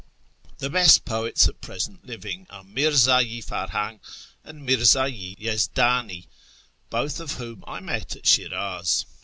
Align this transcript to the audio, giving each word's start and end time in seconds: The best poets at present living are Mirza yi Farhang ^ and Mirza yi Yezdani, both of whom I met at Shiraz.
The 0.57 0.71
best 0.71 1.05
poets 1.05 1.47
at 1.47 1.61
present 1.61 2.07
living 2.07 2.47
are 2.49 2.63
Mirza 2.63 3.21
yi 3.23 3.39
Farhang 3.39 3.99
^ 3.99 3.99
and 4.43 4.65
Mirza 4.65 5.07
yi 5.07 5.35
Yezdani, 5.35 6.25
both 6.89 7.19
of 7.19 7.33
whom 7.33 7.63
I 7.67 7.81
met 7.81 8.15
at 8.15 8.25
Shiraz. 8.25 9.05